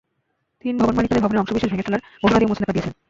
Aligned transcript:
তিন 0.65 0.73
ভবনমালিক 0.77 1.09
তাঁদের 1.09 1.23
ভবনের 1.25 1.41
অংশবিশেষ 1.41 1.69
ভেঙে 1.71 1.85
ফেলার 1.85 2.01
ঘোষণা 2.21 2.39
দিয়ে 2.39 2.49
মুচলেকা 2.49 2.73
দিয়েছেন। 2.73 2.93